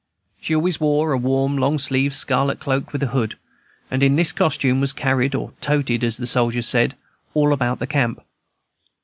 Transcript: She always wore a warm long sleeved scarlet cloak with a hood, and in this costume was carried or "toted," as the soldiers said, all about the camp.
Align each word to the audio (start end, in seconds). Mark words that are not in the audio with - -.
She 0.41 0.55
always 0.55 0.79
wore 0.79 1.11
a 1.11 1.17
warm 1.19 1.59
long 1.59 1.77
sleeved 1.77 2.15
scarlet 2.15 2.59
cloak 2.59 2.91
with 2.91 3.03
a 3.03 3.07
hood, 3.13 3.37
and 3.91 4.01
in 4.01 4.15
this 4.15 4.31
costume 4.31 4.81
was 4.81 4.93
carried 4.93 5.35
or 5.35 5.51
"toted," 5.61 6.03
as 6.03 6.17
the 6.17 6.25
soldiers 6.25 6.67
said, 6.67 6.95
all 7.35 7.53
about 7.53 7.77
the 7.77 7.85
camp. 7.85 8.19